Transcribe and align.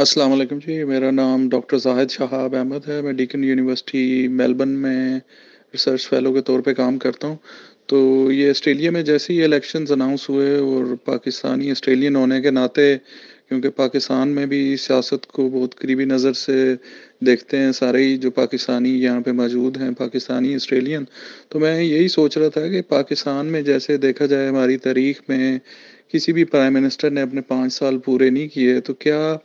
السلام 0.00 0.32
علیکم 0.32 0.58
جی 0.58 0.84
میرا 0.84 1.10
نام 1.10 1.48
ڈاکٹر 1.48 1.78
زاہد 1.78 2.10
شہاب 2.10 2.54
احمد 2.56 2.88
ہے۔ 2.88 3.00
میں 3.02 3.12
ڈیکن 3.12 3.44
یونیورسٹی 3.44 4.28
میلبن 4.28 4.68
میں 4.68 5.18
ریسرچ 5.72 6.08
فیلو 6.08 6.32
کے 6.32 6.40
طور 6.40 6.60
پہ 6.60 6.72
کام 6.74 6.98
کرتا 6.98 7.26
ہوں۔ 7.26 7.36
تو 7.86 8.32
یہ 8.32 8.50
آسٹریلیا 8.50 8.90
میں 8.90 9.02
جیسے 9.02 9.32
ہی 9.32 9.42
الیکشنز 9.44 9.92
اناؤنس 9.92 10.28
ہوئے 10.28 10.56
اور 10.56 10.94
پاکستانی 11.04 11.70
آسٹریلین 11.70 12.16
ہونے 12.16 12.40
کے 12.40 12.50
ناطے، 12.50 12.96
کیونکہ 13.48 13.68
پاکستان 13.68 14.28
میں 14.28 14.46
بھی 14.46 14.76
سیاست 14.76 15.26
کو 15.26 15.48
بہت 15.48 15.74
قریبی 15.74 16.04
نظر 16.04 16.32
سے 16.32 16.74
دیکھتے 17.20 17.56
ہیں 17.56 17.72
سارے 17.72 18.04
ہی 18.04 18.16
جو 18.16 18.30
پاکستانی 18.30 19.02
یہاں 19.02 19.20
پہ 19.20 19.32
موجود 19.32 19.76
ہیں، 19.76 19.90
پاکستانی 19.98 20.54
آسٹریلین۔ 20.54 21.04
تو 21.48 21.58
میں 21.58 21.82
یہی 21.82 22.08
سوچ 22.08 22.38
رہا 22.38 22.48
تھا 22.48 22.68
کہ 22.68 22.82
پاکستان 22.82 23.46
میں 23.46 23.62
جیسے 23.62 23.96
دیکھا 23.96 24.26
جائے 24.26 24.48
ہماری 24.48 24.76
تاریخ 24.76 25.20
میں 25.28 25.58
کسی 26.08 26.32
بھی 26.32 26.44
پرائم 26.44 26.74
منسٹر 26.74 27.10
نے 27.10 27.22
اپنے 27.22 27.40
پانچ 27.40 27.72
سال 27.72 27.98
پورے 27.98 28.30
نہیں 28.30 28.48
کیے، 28.48 28.80
تو 28.80 28.94
کیا 28.94 29.36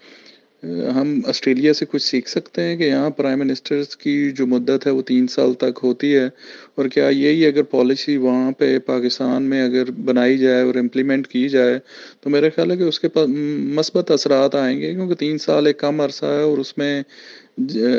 ہم 0.95 1.19
آسٹریلیا 1.27 1.73
سے 1.73 1.85
کچھ 1.85 2.03
سیکھ 2.03 2.29
سکتے 2.29 2.61
ہیں 2.61 2.75
کہ 2.77 2.83
یہاں 2.83 3.09
پرائم 3.09 3.39
منسٹرز 3.39 3.95
کی 3.95 4.31
جو 4.31 4.47
مدت 4.47 4.85
ہے 4.87 4.91
وہ 4.91 5.01
تین 5.01 5.27
سال 5.27 5.53
تک 5.53 5.79
ہوتی 5.83 6.15
ہے 6.15 6.25
اور 6.75 6.85
کیا 6.85 7.07
یہی 7.09 7.45
اگر 7.45 7.63
پالیسی 7.63 8.17
وہاں 8.17 8.51
پہ 8.51 8.77
پاکستان 8.79 9.43
میں 9.43 9.61
اگر 9.63 9.91
بنائی 10.05 10.37
جائے 10.37 10.63
اور 10.63 10.75
امپلیمنٹ 10.75 11.27
کی 11.27 11.47
جائے 11.49 11.79
تو 12.21 12.29
میرا 12.29 12.47
خیال 12.55 12.71
ہے 12.71 12.77
کہ 12.77 12.83
اس 12.83 12.99
کے 12.99 13.07
پاس 13.07 13.29
مثبت 13.75 14.11
اثرات 14.11 14.55
آئیں 14.55 14.79
گے 14.81 14.93
کیونکہ 14.93 15.15
تین 15.15 15.37
سال 15.37 15.67
ایک 15.67 15.79
کم 15.79 16.01
عرصہ 16.01 16.25
ہے 16.25 16.41
اور 16.41 16.57
اس 16.57 16.77
میں 16.77 17.01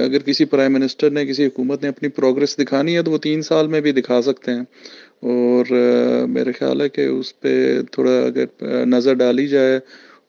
اگر 0.04 0.18
کسی 0.18 0.44
پرائم 0.44 0.72
منسٹر 0.72 1.10
نے 1.10 1.26
کسی 1.26 1.46
حکومت 1.46 1.82
نے 1.82 1.88
اپنی 1.88 2.08
پروگرس 2.08 2.58
دکھانی 2.58 2.96
ہے 2.96 3.02
تو 3.02 3.10
وہ 3.10 3.18
تین 3.18 3.42
سال 3.42 3.66
میں 3.66 3.80
بھی 3.80 3.92
دکھا 3.92 4.20
سکتے 4.22 4.52
ہیں 4.52 4.62
اور 5.22 5.66
میرے 6.28 6.52
خیال 6.52 6.80
ہے 6.80 6.88
کہ 6.88 7.06
اس 7.06 7.40
پہ 7.40 7.56
تھوڑا 7.92 8.18
اگر 8.18 8.84
نظر 8.86 9.14
ڈالی 9.14 9.46
جائے 9.46 9.78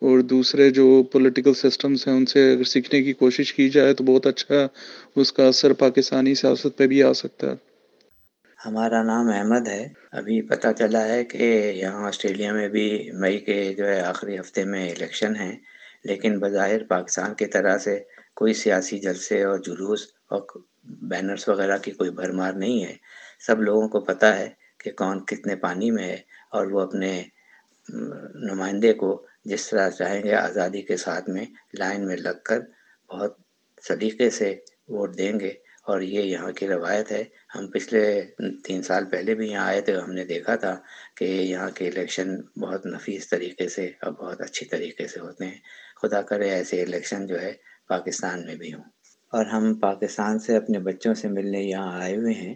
اور 0.01 0.19
دوسرے 0.19 0.69
جو 0.69 1.03
پولیٹیکل 1.03 1.53
سسٹمز 1.53 2.07
ہیں، 2.07 2.13
ان 2.13 2.25
سے 2.25 2.53
اگر 2.53 2.63
سیکھنے 2.63 3.03
کی 3.03 3.13
کوشش 3.13 3.53
کی 3.53 3.69
جائے 3.69 3.93
تو 3.93 4.03
بہت 4.03 4.27
اچھا 4.27 4.67
اس 5.15 5.33
کا 5.33 5.47
اثر 5.47 5.73
پاکستانی 5.73 6.35
سیاست 6.35 6.77
پہ 6.77 6.87
بھی 6.87 7.03
آ 7.03 7.13
سکتا 7.13 7.47
ہے۔ 7.47 7.55
ہمارا 8.65 9.03
نام 9.03 9.29
احمد 9.29 9.67
ہے۔ 9.67 9.87
ابھی 10.11 10.41
پتہ 10.41 10.67
چلا 10.77 11.07
ہے 11.07 11.25
کہ 11.25 11.73
یہاں 11.75 12.07
آسٹریلیا 12.07 12.53
میں 12.53 12.67
بھی 12.67 13.11
مئی 13.13 13.37
کے 13.37 13.73
جو 13.77 13.87
ہے 13.87 13.99
آخری 14.01 14.39
ہفتے 14.39 14.63
میں 14.63 14.91
الیکشن 14.91 15.35
ہیں، 15.35 15.55
لیکن 16.03 16.39
بظاہر 16.39 16.83
پاکستان 16.83 17.33
کی 17.33 17.45
طرح 17.45 17.77
سے 17.77 17.99
کوئی 18.35 18.53
سیاسی 18.53 18.99
جلسے 18.99 19.43
اور 19.43 19.59
جلوس 19.59 20.07
اور 20.29 20.41
بینرس 20.83 21.49
وغیرہ 21.49 21.77
کی 21.77 21.91
کوئی 21.91 22.09
بھرمار 22.09 22.53
نہیں 22.53 22.83
ہے۔ 22.85 22.95
سب 23.47 23.61
لوگوں 23.61 23.87
کو 23.87 23.99
پتہ 23.99 24.25
ہے 24.25 24.49
کہ 24.83 24.91
کون 24.91 25.25
کتنے 25.25 25.55
پانی 25.55 25.91
میں 25.91 26.03
ہے 26.03 26.17
اور 26.51 26.67
وہ 26.67 26.81
اپنے 26.81 27.23
نمائندے 28.35 28.93
کو 28.93 29.25
جس 29.47 29.69
طرح 29.69 29.89
چاہیں 29.89 30.23
گے 30.23 30.33
آزادی 30.33 30.81
کے 30.81 30.97
ساتھ 30.97 31.29
میں 31.29 31.45
لائن 31.79 32.07
میں 32.07 32.17
لگ 32.17 32.39
کر 32.45 32.59
بہت 33.09 33.37
سلیقے 33.87 34.29
سے 34.29 34.55
ووٹ 34.87 35.17
دیں 35.17 35.39
گے۔ 35.39 35.51
اور 35.83 36.01
یہ 36.01 36.21
یہاں 36.21 36.51
کی 36.51 36.67
روایت 36.67 37.11
ہے۔ 37.11 37.23
ہم 37.55 37.67
پچھلے 37.67 38.21
تین 38.63 38.81
سال 38.81 39.05
پہلے 39.05 39.35
بھی 39.35 39.51
یہاں 39.51 39.67
آئے 39.67 39.81
تھے۔ 39.81 39.93
ہم 39.93 40.11
نے 40.11 40.25
دیکھا 40.25 40.55
تھا 40.55 40.75
کہ 41.17 41.25
یہاں 41.25 41.69
کے 41.75 41.87
الیکشن 41.87 42.41
بہت 42.41 42.85
نفیس 42.85 43.29
طریقے 43.29 43.69
سے 43.69 43.85
اور 43.85 44.11
بہت 44.11 44.41
اچھی 44.41 44.65
طریقے 44.65 45.07
سے 45.07 45.19
ہوتے 45.19 45.45
ہیں۔ 45.45 45.57
خدا 46.01 46.21
کرے 46.21 46.49
ایسے 46.49 46.81
الیکشن 46.81 47.27
جو 47.27 47.41
ہے 47.41 47.53
پاکستان 47.87 48.45
میں 48.45 48.55
بھی 48.55 48.73
ہوں۔ 48.73 48.83
اور 49.31 49.45
ہم 49.45 49.73
پاکستان 49.75 50.39
سے 50.39 50.55
اپنے 50.55 50.79
بچوں 50.79 51.13
سے 51.13 51.27
ملنے 51.27 51.61
یہاں 51.61 52.01
آئے 52.01 52.15
ہوئے 52.15 52.33
ہیں۔ 52.33 52.55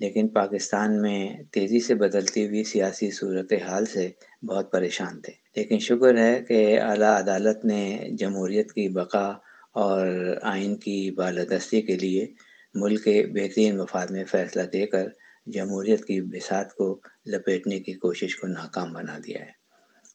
لیکن 0.00 0.28
پاکستان 0.28 1.02
میں 1.02 1.42
تیزی 1.52 1.80
سے 1.80 1.94
بدلتی 1.94 2.46
ہوئی 2.46 2.64
سیاسی 2.64 3.10
صورت 3.10 3.52
حال 3.52 3.86
سے 3.86 4.08
بہت 4.46 4.72
پریشان 4.72 5.20
تھے۔ 5.20 5.39
لیکن 5.56 5.78
شکر 5.78 6.16
ہے 6.16 6.44
کہ 6.48 6.80
اعلیٰ 6.80 7.18
عدالت 7.18 7.64
نے 7.64 8.08
جمہوریت 8.18 8.72
کی 8.72 8.88
بقا 8.88 9.32
اور 9.72 10.06
آئین 10.42 10.76
کی 10.76 11.10
بالادستی 11.10 11.82
کے 11.82 11.96
لیے 11.96 12.32
ملک 12.74 13.04
کے 13.04 13.26
بہترین 13.34 13.78
مفاد 13.78 14.06
میں 14.06 14.24
فیصلہ 14.24 14.62
دے 14.62 14.86
کر 14.86 15.08
جمہوریت 15.46 16.04
کی 16.04 16.20
بساط 16.20 16.72
کو 16.74 17.00
لپیٹنے 17.26 17.80
کی 17.80 17.92
کوشش 17.92 18.36
کو 18.36 18.46
ناکام 18.46 18.92
بنا 18.92 19.18
دیا 19.18 19.40
ہے۔ 19.40 19.50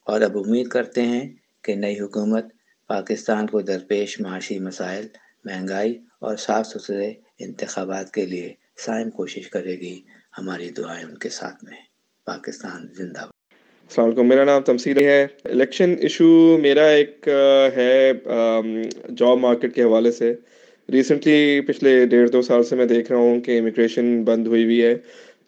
اور 0.06 0.22
اب 0.22 0.38
امید 0.38 0.68
کرتے 0.68 1.02
ہیں 1.02 1.30
کہ 1.64 1.76
نئی 1.76 2.00
حکومت 2.00 2.46
پاکستان 2.88 3.48
کو 3.48 3.62
درپیش 3.62 4.22
معاشی 4.22 4.60
مسائل، 4.60 5.08
مہنگائی 5.46 6.00
اور 6.20 6.36
صاف 6.36 6.68
ستھرے 6.68 7.14
انتخابات 7.40 8.12
کے 8.12 8.26
لیے 8.26 8.54
سائم 8.78 9.10
کوشش 9.10 9.50
کرے 9.50 9.76
گی۔ 9.76 10.02
ہماری 10.38 10.70
دعائیں 10.70 11.04
ان 11.04 11.18
کے 11.18 11.30
ساتھ 11.30 11.64
میں 11.64 11.78
پاکستان 12.26 12.88
زندہ 12.94 13.26
السلام 13.90 14.08
علیکم، 14.08 14.28
میرا 14.28 14.44
نام 14.44 14.62
تمسیری 14.62 15.06
ہے۔ 15.06 15.26
الیکشن 15.44 15.94
ایشو 16.02 16.58
میرا 16.62 16.86
ایک 16.90 17.28
ہے 17.76 18.12
جاب 19.18 19.38
مارکیٹ 19.40 19.74
کے 19.76 19.84
حوالے 19.84 20.12
سے۔ 20.12 20.34
ریسنٹلی 20.94 21.60
پچھلے 21.68 22.06
ڈیڑھ 22.06 22.30
دو 22.32 22.42
سال 22.42 22.64
سے 22.64 22.76
میں 22.76 22.86
دیکھ 22.86 23.12
رہا 23.12 23.20
ہوں 23.20 23.40
کہ 23.42 23.58
امیگریشن 23.60 24.24
بند 24.24 24.48
ہوئی 24.48 24.64
ہوئی 24.64 24.82
ہے۔ 24.84 24.96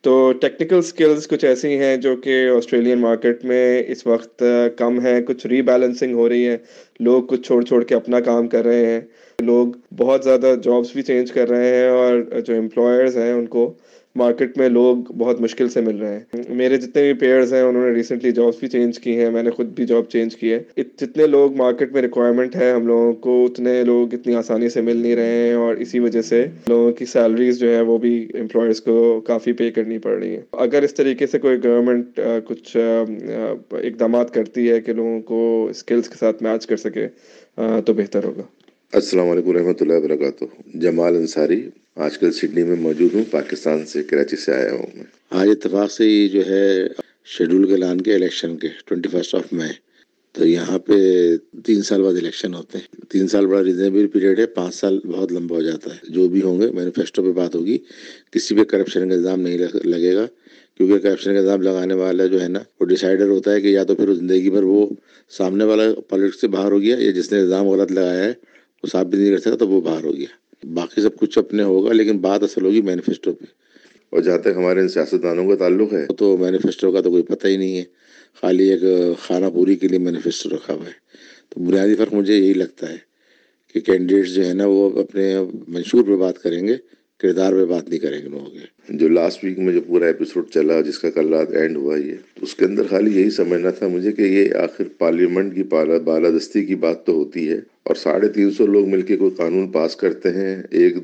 تو 0.02 0.32
ٹیکنیکل 0.42 0.82
سکلز 0.82 1.28
کچھ 1.28 1.46
ایسی 1.46 1.78
ہیں 1.78 1.96
جو 1.98 2.16
کہ 2.16 2.36
آسٹریلین 2.58 3.00
مارکیٹ 3.00 3.44
میں 3.46 3.84
اس 3.88 4.06
وقت 4.08 4.44
کم 4.78 5.00
ہیں۔ 5.00 5.20
کچھ 5.22 5.48
ری 5.48 5.62
بیلنسنگ 5.62 6.14
ہو 6.14 6.30
رہی 6.30 6.48
ہے 6.48 6.58
لوگ 7.00 7.24
کچھ 7.24 7.42
چھوڑ 7.42 7.62
چھوڑ 7.64 7.84
کے 7.84 7.96
اپنا 7.96 8.20
کام 8.20 8.48
کر 8.48 8.66
رہے 8.66 8.86
ہیں۔ 8.86 9.02
لوگ 9.40 9.68
بہت 9.98 10.24
زیادہ 10.24 10.56
جابس 10.64 10.94
بھی 10.94 11.02
چینج 11.02 11.32
کر 11.32 11.50
رہے 11.50 11.76
ہیں 11.76 11.90
اور 11.90 12.40
جو 12.46 12.56
امپلائرز 12.58 13.18
ہیں 13.18 13.32
ان 13.34 13.46
کو 13.46 13.74
مارکیٹ 14.18 14.58
میں 14.58 14.70
لوگ 14.70 14.98
بہت 15.18 15.42
مشکل 15.42 15.70
سے 15.70 15.82
مل 15.82 15.98
رہے 15.98 16.14
ہیں۔ 16.14 16.42
میرے 16.50 16.78
جتنے 16.78 17.02
بھی 17.02 17.14
پیئرز 17.14 17.54
ہیں، 17.54 17.62
انہوں 17.62 17.86
نے 17.86 17.92
ریسنٹلی 17.92 18.32
جابس 18.32 18.60
بھی 18.60 18.68
چینج 18.68 19.00
کی 19.00 19.20
ہیں، 19.20 19.30
میں 19.32 19.44
نے 19.44 19.52
خود 19.52 19.68
بھی 19.68 19.86
جاب 19.86 20.04
چینج 20.10 20.36
کی 20.36 20.52
ہے۔ 20.54 20.60
جتنے 20.78 21.28
لوگ 21.28 21.56
مارکیٹ 21.56 21.92
میں 21.92 22.02
ریکوائرمنٹ 22.02 22.56
ہے، 22.56 22.72
ہم 22.72 22.88
لوگوں 22.88 23.14
کو 23.14 23.46
اتنے 23.46 23.84
لوگ 23.84 24.14
اتنی 24.14 24.36
آسانی 24.36 24.70
سے 24.70 24.82
مل 24.82 24.98
نہیں 24.98 25.16
رہے 25.16 25.48
ہیں 25.48 25.54
اور 25.54 25.76
اسی 25.76 26.00
وجہ 26.00 26.22
سے 26.22 26.46
لوگوں 26.68 26.92
کی 26.92 27.06
سیلریز 27.06 27.60
جو 27.60 27.70
ہیں 27.70 27.82
وہ 27.82 27.98
بھی 27.98 28.28
امپلائرز 28.40 28.82
کو 28.82 29.22
کافی 29.22 29.52
پے 29.52 29.72
کرنی 29.72 29.98
پڑ 29.98 30.12
رہی 30.12 30.30
ہیں۔ 30.30 30.42
اگر 30.52 30.82
اس 30.82 30.94
طریقے 30.94 31.28
سے 31.28 31.40
کوئی 31.40 31.58
گورنمنٹ 31.64 32.20
کچھ 32.46 32.78
اقدامات 33.72 34.34
کرتی 34.34 34.70
ہے 34.70 34.82
کہ 34.82 34.94
لوگوں 34.94 35.22
کو 35.22 35.68
اسکلس 35.70 36.10
کے 36.10 36.16
ساتھ 36.20 36.44
میچ 36.44 36.68
کر 36.68 36.78
سکے 36.78 37.08
تو 37.86 37.94
بہتر 37.94 38.24
ہوگا۔ 38.24 38.44
السلام 38.94 39.30
علیکم 39.30 39.52
رحمۃ 39.52 39.74
اللہ 39.82 39.94
وبرکاتہ۔ 39.94 40.44
جمال 40.78 41.16
انصاری، 41.16 41.70
آج 41.96 42.18
کل 42.18 42.32
سڈنی 42.32 42.64
میں 42.64 42.76
موجود 42.76 43.14
ہوں، 43.14 43.24
پاکستان 43.32 43.86
سے، 43.86 44.04
کراچی 44.04 44.36
سے 44.36 44.54
آیا 44.54 44.72
ہوں 44.72 44.86
میں۔ 44.96 45.04
آج 45.30 45.48
اتفاق 45.50 45.92
سے 45.92 46.04
ہی 46.04 46.30
جو 46.30 46.46
ہے 46.48 46.88
شیڈول 47.26 47.68
کے 47.68 47.74
اعلان 47.74 48.02
کے 48.02 48.16
الیکشن 48.16 48.58
کے 48.58 48.68
ٹوئنٹی 48.86 49.10
فرسٹ 49.10 49.36
آف 49.36 49.54
مئی 49.54 49.70
تو 50.32 50.48
یہاں 50.48 50.80
پہ 50.80 50.94
تین 51.66 51.82
سال 51.82 52.02
بعد 52.02 52.14
الیکشن 52.14 52.54
ہوتے 52.54 52.78
ہیں۔ 52.78 53.06
تین 53.10 53.28
سال 53.28 53.46
بڑا 53.46 53.64
ریزنیبل 53.64 54.08
پیریڈ 54.08 54.40
ہے، 54.40 54.46
پانچ 54.46 54.76
سال 54.76 55.00
بہت 55.06 55.32
لمبا 55.32 55.56
ہو 55.56 55.62
جاتا 55.62 55.94
ہے۔ 55.94 56.12
جو 56.12 56.28
بھی 56.28 56.42
ہوں 56.42 56.62
گے 56.62 56.72
مینیفیسٹو 56.72 57.24
پہ 57.24 57.32
بات 57.32 57.56
ہوگی۔ 57.56 57.78
کسی 58.32 58.56
پہ 58.56 58.64
کرپشن 58.64 59.10
کا 59.10 59.16
الزام 59.16 59.42
نہیں 59.42 59.58
لگے 59.84 60.16
گا۔ 60.16 60.26
کیونکہ 60.78 60.98
کرپشن 60.98 61.34
کا 61.34 61.40
الزام 61.40 61.62
لگانے 61.62 61.94
والا 61.94 62.26
جو 62.26 62.42
ہے 62.44 62.48
نا، 62.48 62.60
وہ 62.80 62.86
ڈیسائڈر 62.86 63.28
ہوتا 63.28 63.54
ہے 63.54 63.62
کہ 63.62 63.68
یا 63.68 63.84
تو 63.84 63.96
پھر 63.96 64.14
زندگی 64.14 64.50
بھر 64.50 64.64
وہ 64.64 64.88
سامنے 65.30 65.64
والا 65.64 65.84
پالیٹکس 66.10 66.42
سے 66.42 66.48
باہر 66.48 66.72
ہو 66.72 66.82
گیا، 66.82 66.96
یا 67.00 67.12
جس 67.12 67.32
نے 67.32 67.40
الزام 67.40 67.68
غلط 67.68 67.92
لگایا 67.92 68.24
ہے۔ 68.24 68.34
وہ 68.84 68.88
ثابت 68.92 69.16
نہیں 69.16 69.32
کر 69.32 69.38
سکتا 69.38 69.56
تو 69.56 69.68
وہ 69.68 69.82
باہر 69.82 70.04
ہو 70.04 70.16
گیا۔ 70.18 70.26
باقی 70.74 71.02
سب 71.02 71.18
کچھ 71.18 71.38
اپنے 71.38 71.64
ہوگا 71.64 71.94
لیکن 71.94 72.18
بات 72.18 72.44
اصل 72.44 72.66
ہوگی 72.66 72.82
مینیفیسٹو 72.82 73.34
پہ۔ 73.34 73.46
اور 74.10 74.22
جہاں 74.22 74.38
تک 74.38 74.48
ہمارے 74.56 74.80
ان 74.80 74.88
سیاستدانوں 74.88 75.48
کا 75.50 75.56
تعلق 75.56 75.94
ہے؟ 75.94 76.06
تو 76.18 76.38
مینیفیسٹو 76.38 76.92
کا 76.92 77.02
تو 77.02 77.10
کوئی 77.10 77.24
پتہ 77.24 77.48
ہی 77.48 77.58
نہیں 77.58 77.78
ہے۔ 77.78 77.84
خالی 78.42 78.70
ایک 78.70 78.82
خانہ 79.20 79.46
پوری 79.54 79.76
کے 79.76 79.88
لیے 79.88 80.00
مینیفیسٹو 80.00 80.50
رکھا 80.50 80.74
ہوا 80.74 80.86
ہے۔ 80.86 80.92
تو 81.50 81.62
بنیادی 81.62 81.96
فرق 81.96 82.14
مجھے 82.14 82.38
یہی 82.38 82.54
لگتا 82.54 82.90
ہے 82.90 82.98
کہ 83.74 83.80
کینڈیڈیٹس 83.80 84.34
جو 84.34 84.46
ہے 84.46 84.54
نا 84.54 84.66
وہ 84.66 85.00
اپنے 85.02 85.36
منشور 85.68 86.04
پہ 86.04 86.16
بات 86.16 86.40
کریں 86.40 86.68
گے۔ 86.68 86.78
کردار 87.20 87.54
پہ 87.54 87.66
بات 87.66 87.90
نہیں 87.90 88.00
کریں 88.00 88.24
گے 88.24 88.30
لوگوں 88.30 88.46
کے 88.46 88.60
جو 88.90 89.08
لاسٹ 89.08 89.44
ویک 89.44 89.60
میں 89.60 89.74
جو 89.74 89.82
پورا 89.82 90.06
ایپیسوڈ 90.06 90.50
چلا، 90.54 90.82
جس 90.82 91.00
کا 91.00 91.10
کل 91.10 91.34
رات 91.34 91.52
اینڈ 91.52 91.78
ہوا 91.78 91.98
یہ 91.98 92.14
اس 92.42 92.56
کے 92.56 92.66
اندر 92.66 92.84
خالی 92.90 93.22
یہی 93.22 93.30
سمجھنا 93.30 93.70
تھا 93.70 93.88
مجھے 93.88 94.12
کہ 94.12 94.22
یہ 94.22 94.54
آخر 94.54 94.84
پارلیمنٹ 94.98 95.56
کی 95.56 95.64
بالادستی 95.64 96.66
کی 96.66 96.76
بات 96.76 97.06
تو 97.06 97.14
ہوتی 97.14 97.50
ہے۔ 97.50 97.60
اور 97.84 97.96
ساڑھے 97.96 98.28
تین 98.28 98.52
سو 98.52 98.68
لوگ 98.68 98.90
مل 98.90 99.02
کے 99.02 99.18
کوئی 99.18 99.32
قانون 99.38 99.72
پاس 99.72 99.96
کرتے 99.96 100.30
ہیں، 100.30 100.64
ایک 100.72 100.96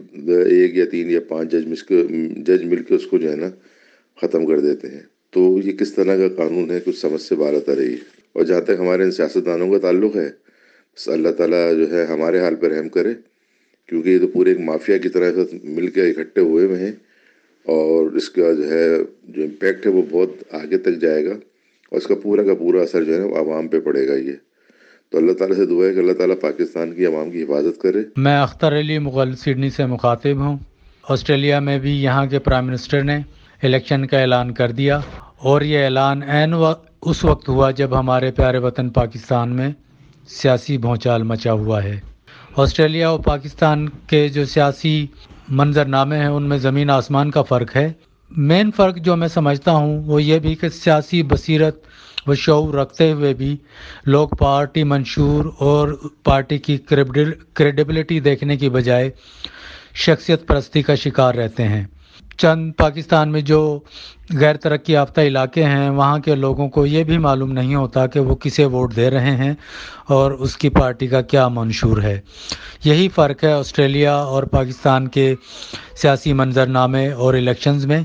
ایک 0.48 0.78
یا 0.78 0.86
تین 0.86 1.10
یا 1.10 1.20
پانچ 1.28 1.52
جج 1.52 1.68
مل 1.68 1.76
کے 1.76 2.08
جج 2.36 2.64
مل 2.64 2.84
کے 2.84 2.96
اس 2.96 3.08
کو 3.08 3.18
جو 3.18 3.32
ہے 3.32 3.36
نا 3.36 3.50
ختم 4.22 4.46
کر 4.46 4.60
دیتے 4.60 4.88
ہیں۔ 4.88 5.02
تو 5.30 5.60
یہ 5.64 5.72
کس 5.72 5.94
طرح 5.94 6.18
کا 6.18 6.28
قانون 6.28 6.72
ہے؟ 6.72 6.80
کچھ 6.86 7.00
سمجھ 7.00 7.22
سے 7.22 7.36
بار 7.36 7.54
آتا 7.54 7.76
رہی 7.76 7.92
ہے۔ 7.92 7.98
اور 8.34 8.44
جہاں 8.44 8.62
تک 8.62 8.72
ہمارے 8.80 9.04
ان 9.04 9.12
سیاستدانوں 9.12 9.72
کا 9.72 9.78
تعلق 9.78 10.16
ہے، 10.16 10.30
بس 10.98 11.10
اللہ 11.10 11.30
تعالیٰ 11.30 11.76
جو 11.76 11.98
ہے 11.98 12.06
ہمارے 12.06 12.40
حال 12.40 12.56
پہ 12.56 12.68
رحم 12.68 12.90
کرے۔ 12.90 13.33
کیونکہ 13.94 14.10
یہ 14.10 14.20
تو 14.20 14.28
پورے 14.28 14.50
ایک 14.50 14.60
مافیا 14.60 14.98
کی 14.98 15.10
طرح 15.10 15.32
مل 15.64 15.88
کے 15.88 16.02
اکٹھے 16.02 16.42
ہوئے 16.42 16.66
ہوئے 16.66 16.80
ہیں 16.80 16.92
اور 17.66 18.12
اس 18.12 18.30
کا 18.30 18.54
جو 18.54 18.70
ہے 18.70 18.98
جو 19.24 19.44
امپیکٹ 19.44 19.86
ہے 19.86 19.92
وہ 19.92 20.02
بہت 20.12 20.54
آگے 20.54 20.78
تک 20.78 21.02
جائے 21.02 21.26
گا 21.26 21.32
اور 21.32 21.98
اس 21.98 22.08
کا 22.08 22.16
پورا 22.24 22.44
کا 22.44 22.54
پورا 22.54 22.82
اثر 22.82 23.04
جو 23.04 23.16
ہے 23.16 23.22
وہ 23.22 23.38
عوام 23.38 23.68
پہ 23.68 23.80
پڑے 23.80 24.08
گا 24.08 24.14
یہ۔ 24.14 24.32
تو 25.10 25.18
اللہ 25.18 25.32
تعالیٰ 25.32 25.58
سے 25.58 25.66
دعا 25.66 25.90
ہے 25.90 25.94
کہ 25.94 26.00
اللہ 26.00 26.14
تعالیٰ 26.14 26.40
پاکستان 26.40 26.94
کی 26.94 27.06
عوام 27.06 27.32
کی 27.32 27.44
حفاظت 27.44 27.82
کرے۔ 27.82 28.00
میں 28.18 28.40
اختر 28.40 28.80
علی 28.80 29.00
مغل 29.00 29.36
سڈنی 29.36 29.70
سے 29.70 29.86
مخاطب 29.86 30.36
ہوں۔ 30.36 30.58
آسٹریلیا 31.10 31.60
میں 31.60 31.80
بھی 31.80 32.04
یہاں 32.04 32.26
کے 32.26 32.40
پرائم 32.40 32.66
منسٹر 32.66 33.04
نے 33.04 33.18
الیکشن 33.64 34.08
کا 34.08 34.20
اعلان 34.20 34.54
کر 34.54 34.72
دیا 34.72 35.00
اور 35.40 35.62
یہ 35.62 35.84
اعلان 35.84 36.24
عین 36.24 36.54
وقت 36.54 36.92
اس 37.02 37.26
وقت 37.26 37.50
ہوا 37.50 37.72
جب 37.72 38.00
ہمارے 38.00 38.32
پیارے 38.32 38.58
وطن 38.58 38.90
پاکستان 38.90 39.56
میں 39.56 39.70
سیاسی 40.28 40.78
بھونچال 40.78 41.24
مچا 41.24 41.54
ہوا 41.54 41.84
ہے۔ 41.84 42.13
آسٹریلیا 42.58 43.10
اور 43.10 43.20
پاکستان 43.20 43.90
کے 43.90 44.30
جو 44.30 44.46
سیاسی 44.46 45.08
منظر 45.50 45.86
نامے 45.86 46.18
ہیں، 46.18 46.28
ان 46.28 46.44
میں 46.44 46.58
زمین 46.58 46.90
آسمان 46.90 47.32
کا 47.32 47.42
فرق 47.42 47.76
ہے۔ 47.76 47.92
مین 48.32 48.72
فرق 48.72 48.98
جو 48.98 49.16
میں 49.16 49.28
سمجھتا 49.28 49.72
ہوں، 49.72 50.04
وہ 50.04 50.24
یہ 50.24 50.40
بھی 50.40 50.56
کہ 50.56 50.70
سیاسی 50.70 51.24
بصیرت 51.24 51.76
و 52.28 52.36
شعور 52.36 52.74
رکھتے 52.74 53.12
ہوئے 53.12 53.34
بھی 53.34 53.58
لوگ 54.06 54.30
پارٹی 54.40 54.84
منشور 54.84 55.46
اور 55.60 55.98
پارٹی 56.24 56.58
کی 56.58 56.78
کریڈیبلٹی 57.54 58.20
دیکھنے 58.20 58.58
کی 58.58 58.70
بجائے 58.70 59.10
شخصیت 59.96 60.48
پرستی 60.48 60.82
کا 60.82 60.96
شکار 60.96 61.36
رہتے 61.36 61.68
ہیں۔ 61.68 61.84
چند 62.38 62.72
پاکستان 62.78 63.32
میں 63.32 63.42
جو 63.42 63.80
غیر 64.40 64.56
ترقی 64.56 64.94
یافتہ 64.94 65.22
علاقے 65.22 65.64
ہیں، 65.64 65.90
وہاں 65.90 66.20
کے 66.20 66.36
لوگوں 66.36 66.70
کو 66.70 66.86
یہ 66.86 67.04
بھی 67.04 67.18
معلوم 67.18 67.52
نہیں 67.52 67.76
ہوتا 67.76 68.08
کہ 68.08 68.20
وہ 68.20 68.36
کسے 68.36 68.66
ووٹ 68.66 68.96
دے 68.96 69.10
رہے 69.10 69.32
ہیں 69.32 69.54
اور 70.08 70.32
اس 70.32 70.58
کی 70.58 70.70
پارٹی 70.70 71.08
کا 71.08 71.22
کیا 71.22 71.48
منشور 71.48 72.02
ہے۔ 72.02 72.20
یہی 72.84 73.08
فرق 73.10 73.44
ہے 73.44 73.54
آسٹریلیا 73.54 74.16
اور 74.16 74.44
پاکستان 74.44 75.08
کے 75.08 75.36
سیاسی 75.96 76.34
منظر 76.34 76.68
نامے 76.68 77.12
اور 77.12 77.34
الیکشنز 77.34 77.86
میں، 77.86 78.02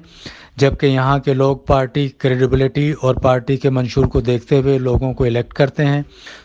جبکہ 0.56 0.86
یہاں 0.86 1.18
کے 1.18 1.34
لوگ 1.34 1.56
پارٹی 1.56 2.08
کریڈیبلٹی 2.08 2.92
اور 3.00 3.14
پارٹی 3.14 3.56
کے 3.56 3.70
منشور 3.70 4.06
کو 4.06 4.20
دیکھتے 4.20 4.58
ہوئے 4.58 4.78
لوگوں 4.78 5.14
کو 5.14 5.24
الیکٹ 5.24 5.54
کرتے 5.54 5.84
ہیں۔ 5.84 6.02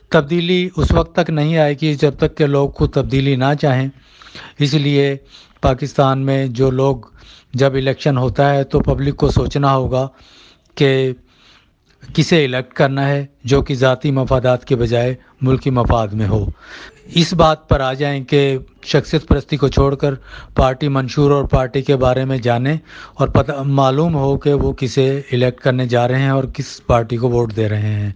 تبدیلی 0.09 0.69
اس 0.77 0.91
وقت 0.91 1.15
تک 1.15 1.30
نہیں 1.30 1.57
آئے 1.57 1.75
گی 1.81 1.94
جب 1.94 2.12
تک 2.18 2.38
کہ 2.38 2.45
لوگ 2.45 2.69
خود 2.69 2.94
تبدیلی 2.94 3.35
نہ 3.35 3.53
چاہیں۔ 3.62 3.88
اس 4.59 4.74
لیے 4.74 5.18
پاکستان 5.62 6.19
میں 6.19 6.47
جو 6.47 6.71
لوگ 6.71 6.95
جب 7.53 7.73
الیکشن 7.75 8.17
ہوتا 8.17 8.55
ہے 8.55 8.63
تو 8.63 8.79
پبلک 8.79 9.15
کو 9.15 9.29
سوچنا 9.29 9.75
ہوگا 9.75 10.07
کہ 10.75 11.11
کسے 12.15 12.45
الیکٹ 12.45 12.73
کرنا 12.73 13.07
ہے 13.07 13.25
جو 13.44 13.61
کہ 13.61 13.75
ذاتی 13.75 14.11
مفادات 14.11 14.65
کے 14.65 14.75
بجائے 14.75 15.15
ملکی 15.41 15.69
مفاد 15.69 16.07
میں 16.07 16.27
ہو۔ 16.27 16.45
اس 17.15 17.33
بات 17.33 17.69
پر 17.69 17.79
آ 17.79 17.94
جائیں 17.94 18.23
کہ 18.23 18.57
شخصیت 18.83 19.27
پرستی 19.27 19.57
کو 19.57 19.67
چھوڑ 19.67 19.95
کر 19.95 20.13
پارٹی 20.55 20.88
منشور 20.88 21.31
اور 21.31 21.44
پارٹی 21.44 21.81
کے 21.81 21.95
بارے 21.95 22.25
میں 22.25 22.38
جانیں 22.38 22.77
اور 23.13 23.27
پتہ 23.27 23.51
معلوم 23.65 24.15
ہو 24.15 24.38
کہ 24.38 24.53
وہ 24.53 24.73
کسے 24.73 25.21
الیکٹ 25.31 25.59
کرنے 25.59 25.88
جا 25.88 26.07
رہے 26.07 26.19
ہیں 26.19 26.29
اور 26.29 26.44
کس 26.44 26.85
پارٹی 26.85 27.17
کو 27.17 27.29
ووٹ 27.29 27.56
دے 27.56 27.69
رہے 27.69 27.91
ہیں۔ 27.94 28.11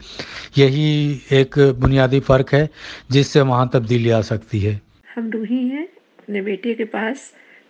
یہی 0.56 1.18
ایک 1.30 1.58
بنیادی 1.80 2.20
فرق 2.20 2.54
ہے 2.54 2.68
جس 3.10 3.28
سے 3.28 3.42
وہاں 3.42 3.66
تبدیلی 3.66 4.12
آ 4.12 4.22
سکتی 4.22 4.68
ہے۔ 4.68 4.78
ہم 5.18 5.30
روحی 5.34 5.70
ہیں، 5.70 5.86
اپنے 6.18 6.42
بیٹے 6.42 6.74
کے 6.74 6.86
پاس 6.86 7.18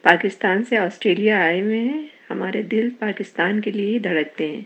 پاکستان 0.08 0.64
سے 0.64 0.78
آسٹریلیا 0.78 1.40
آئے 1.40 1.62
ہوئے 1.62 1.80
ہیں، 1.80 2.08
ہمارے 2.30 2.62
دل 2.62 2.90
پاکستان 3.00 3.62
کے 3.62 3.72
لیے 3.72 3.86
ہی 3.86 4.00
دھڑکتے 4.00 4.48
ہیں۔ 4.48 4.62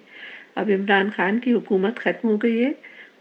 اب 0.56 0.70
عمران 0.70 1.10
خان 1.16 1.40
کی 1.40 1.54
حکومت 1.54 1.96
ختم 1.96 2.30
ہو 2.30 2.38
گئی 2.38 2.66
ہے، 2.66 2.72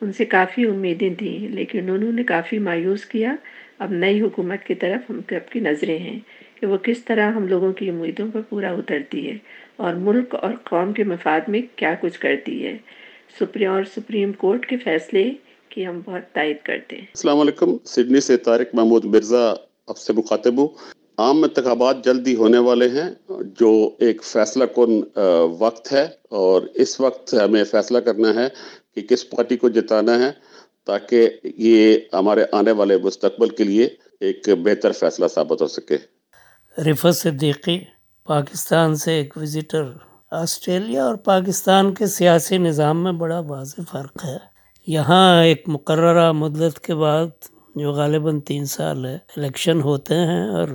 ان 0.00 0.12
سے 0.12 0.24
کافی 0.24 0.66
امیدیں 0.66 1.14
تھیں، 1.14 1.48
لیکن 1.48 1.90
انہوں 1.90 2.12
نے 2.12 2.24
کافی 2.24 2.58
مایوس 2.58 3.04
کیا۔ 3.04 3.36
اب 3.78 3.92
نئی 3.92 4.20
حکومت 4.20 4.66
کی 4.66 4.74
طرف 4.74 5.10
ہم 5.10 5.20
کی 5.52 5.60
نظریں 5.60 5.98
ہیں 5.98 6.18
کہ 6.60 6.66
وہ 6.66 6.76
کس 6.76 7.04
طرح 7.04 7.30
ہم 7.30 7.48
لوگوں 7.48 7.72
کی 7.72 7.88
امیدوں 7.88 8.28
پر 8.32 8.40
پورا 8.48 8.72
اترتی 8.72 9.30
ہے 9.30 9.36
اور 9.76 9.94
ملک 9.94 10.34
اور 10.34 10.54
قوم 10.64 10.92
کے 10.92 11.04
مفاد 11.04 11.40
میں 11.48 11.62
کیا 11.76 11.94
کچھ 12.00 12.18
کرتی 12.18 12.66
ہے۔ 12.66 12.76
سپریم 13.40 13.70
اور 13.70 13.84
سپریم 13.84 14.32
کورٹ 14.32 14.66
کے 14.66 14.76
فیصلے 14.76 15.32
کی 15.68 15.86
ہم 15.86 16.00
بہت 16.04 16.34
تائید 16.34 16.56
کرتے 16.62 16.96
ہیں۔ 16.96 17.02
السلام 17.02 17.40
علیکم، 17.40 17.76
سڈنی 17.84 18.20
سے 18.20 18.36
طارق 18.36 18.74
محمود 18.74 19.04
مرزا 19.04 19.54
اب 19.86 19.98
سے 19.98 20.12
مخاطب 20.12 20.58
ہوں۔ 20.58 20.99
عام 21.20 21.42
انتخابات 21.42 22.04
جلدی 22.04 22.34
ہونے 22.34 22.58
والے 22.58 22.88
ہیں، 22.88 23.08
جو 23.60 23.70
ایک 23.98 24.22
فیصلہ 24.24 24.64
کن 24.76 25.00
وقت 25.58 25.92
ہے 25.92 26.06
اور 26.30 26.62
اس 26.74 27.00
وقت 27.00 27.34
ہمیں 27.34 27.64
فیصلہ 27.64 27.98
کرنا 27.98 28.34
ہے 28.34 28.48
کہ 28.94 29.00
کس 29.00 29.28
پارٹی 29.30 29.56
کو 29.56 29.68
جتانا 29.68 30.18
ہے 30.18 30.30
تاکہ 30.86 31.28
یہ 31.44 31.96
ہمارے 32.12 32.44
آنے 32.52 32.72
والے 32.72 32.96
مستقبل 32.98 33.48
کے 33.48 33.64
لیے 33.64 33.88
ایک 34.20 34.48
بہتر 34.64 34.92
فیصلہ 34.92 35.26
ثابت 35.26 35.62
ہو 35.62 35.66
سکے۔ 35.66 35.96
رفت 36.78 37.16
صدیقی، 37.16 37.78
پاکستان 38.26 38.94
سے 38.96 39.12
ایک 39.12 39.36
وزٹر 39.36 39.84
آسٹریلیا 40.30 41.04
اور 41.04 41.14
پاکستان 41.14 41.94
کے 41.94 42.06
سیاسی 42.06 42.58
نظام 42.58 43.02
میں 43.04 43.12
بڑا 43.12 43.38
واضح 43.38 43.80
فرق 43.90 44.24
ہے۔ 44.24 44.36
یہاں 44.86 45.44
ایک 45.44 45.62
مقررہ 45.66 46.30
مدت 46.32 46.78
کے 46.80 46.94
بعد، 46.94 47.28
جو 47.74 47.92
غالباً 47.92 48.40
تین 48.40 48.64
سال 48.66 49.04
ہے، 49.06 49.18
الیکشن 49.36 49.80
ہوتے 49.80 50.14
ہیں 50.14 50.48
اور 50.50 50.68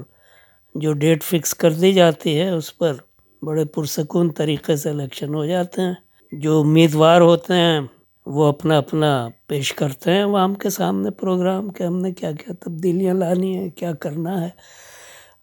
جو 0.75 0.93
ڈیٹ 0.93 1.23
فکس 1.23 1.53
کر 1.53 1.71
دی 1.71 1.93
جاتی 1.93 2.39
ہے، 2.39 2.49
اس 2.49 2.77
پر 2.77 2.93
بڑے 3.41 3.65
پرسکون 3.65 4.29
طریقے 4.29 4.75
سے 4.75 4.89
الیکشن 4.89 5.35
ہو 5.35 5.45
جاتے 5.45 5.81
ہیں۔ 5.81 5.93
جو 6.31 6.59
امیدوار 6.59 7.21
ہوتے 7.21 7.53
ہیں، 7.53 7.81
وہ 8.25 8.45
اپنا 8.45 8.77
اپنا 8.77 9.27
پیش 9.47 9.73
کرتے 9.73 10.11
ہیں۔ 10.11 10.23
عوام 10.23 10.53
کے 10.53 10.69
سامنے 10.69 11.11
پروگرام 11.11 11.69
کہ 11.69 11.83
ہم 11.83 11.97
نے 11.97 12.13
کیا 12.13 12.31
کیا 12.31 12.53
تبدیلیاں 12.59 13.13
لانی 13.13 13.57
ہیں، 13.57 13.69
کیا 13.69 13.93
کرنا 13.93 14.41
ہے۔ 14.41 14.49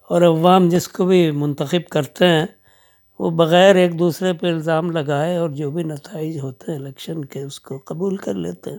اور 0.08 0.22
عوام 0.22 0.68
جس 0.68 0.88
کو 0.88 1.04
بھی 1.04 1.30
منتخب 1.30 1.90
کرتے 1.90 2.26
ہیں، 2.26 2.46
وہ 3.18 3.30
بغیر 3.30 3.76
ایک 3.76 3.98
دوسرے 3.98 4.32
پہ 4.32 4.46
الزام 4.46 4.90
لگائے 4.90 5.36
اور 5.36 5.50
جو 5.50 5.70
بھی 5.70 5.82
نتائج 5.82 6.40
ہوتے 6.40 6.72
ہیں 6.72 6.78
الیکشن 6.78 7.24
کے، 7.24 7.42
اس 7.42 7.60
کو 7.60 7.78
قبول 7.78 8.16
کر 8.16 8.34
لیتے 8.34 8.70
ہیں۔ 8.70 8.78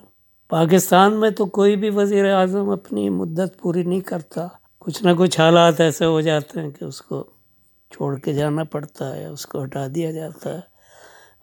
پاکستان 0.49 1.13
میں 1.13 1.29
تو 1.29 1.45
کوئی 1.45 1.75
بھی 1.75 1.89
وزیر 1.89 2.33
اعظم 2.33 2.69
اپنی 2.69 3.09
مدت 3.09 3.59
پوری 3.61 3.83
نہیں 3.83 4.01
کرتا۔ 4.01 4.47
کچھ 4.85 5.03
نہ 5.03 5.09
کچھ 5.17 5.39
حالات 5.39 5.79
ایسے 5.81 6.05
ہو 6.05 6.21
جاتے 6.21 6.61
ہیں 6.61 6.69
کہ 6.69 6.85
اس 6.85 7.01
کو 7.01 7.23
چھوڑ 7.91 8.17
کے 8.17 8.33
جانا 8.33 8.63
پڑتا 8.63 9.15
ہے، 9.15 9.25
اس 9.25 9.45
کو 9.45 9.63
ہٹا 9.63 9.87
دیا 9.95 10.11
جاتا 10.11 10.53
ہے۔ 10.53 10.59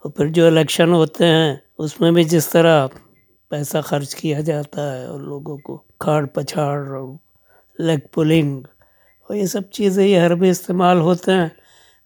اور 0.02 0.10
پھر 0.12 0.26
جو 0.26 0.46
الیکشن 0.46 0.92
ہوتے 0.92 1.26
ہیں، 1.26 1.56
اس 1.78 2.00
میں 2.00 2.10
بھی 2.10 2.24
جس 2.24 2.48
طرح 2.48 2.86
پیسہ 3.48 3.78
خرچ 3.84 4.14
کیا 4.14 4.40
جاتا 4.40 4.96
ہے 4.96 5.04
اور 5.04 5.20
لوگوں 5.20 5.58
کو 5.58 5.82
کھاڑ 5.98 6.26
پچھاڑ 6.26 6.88
اور 6.88 7.08
لیگ 7.78 7.98
پولنگ، 8.12 8.62
اور 9.28 9.36
یہ 9.36 9.46
سب 9.46 9.70
چیزیں 9.70 10.06
یہ 10.06 10.18
ہر 10.18 10.34
بھی 10.34 10.50
استعمال 10.50 11.00
ہوتے 11.00 11.32
ہیں۔ 11.32 11.48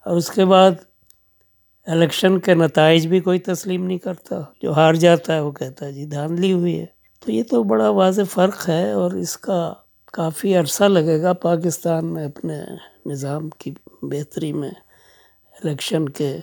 اور 0.05 0.17
اس 0.17 0.31
کے 0.31 0.45
بعد 0.45 0.71
الیکشن 1.87 2.41
کے 2.41 2.55
نتائج 2.55 3.07
بھی 3.07 3.21
کوئی 3.21 3.39
تسلیم 3.39 3.87
نہیں 3.87 3.99
کرتا، 3.99 4.37
جو 4.63 4.73
ہار 4.73 4.95
جاتا 4.95 5.35
ہے 5.35 5.41
وہ 5.41 5.53
کہتا 5.53 5.87
ہے 5.87 5.93
جی 5.93 6.07
دھاندلی 6.07 6.53
ہوئی 6.53 6.81
ہے۔ 6.81 6.87
تو 7.21 7.33
یہ 7.33 7.43
تو 7.43 7.63
بڑا 7.63 7.89
واضح 7.89 8.23
فرق 8.31 8.69
ہے 8.69 8.93
اور 8.93 9.11
اس 9.11 9.37
کا 9.37 9.75
کافی 10.15 10.57
عرصہ 10.57 10.85
لگے 10.85 11.23
گا 11.23 11.33
پاکستان 11.33 12.07
میں 12.07 12.25
اپنے 12.25 12.63
نظام 13.07 13.51
کی 13.51 13.75
بہتری 14.03 14.53
میں 14.53 14.71
الیکشن 15.65 16.09
کے 16.09 16.41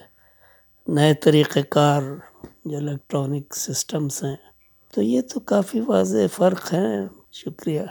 نئے 0.88 1.14
طریقہ 1.14 1.60
کار 1.70 2.02
جو 2.66 2.78
الیکٹرانک 2.78 3.56
سسٹمس 3.56 4.24
ہیں۔ 4.24 4.36
تو 4.94 5.02
یہ 5.02 5.22
تو 5.22 5.40
کافی 5.40 5.80
واضح 5.80 6.18
فرق 6.34 6.74
ہیں 6.74 7.08
شکریہ۔ 7.32 7.82